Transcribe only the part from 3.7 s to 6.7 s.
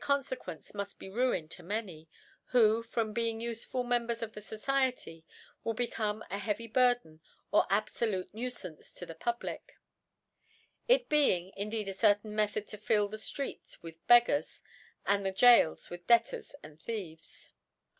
Members of the Society will becofiie a heavy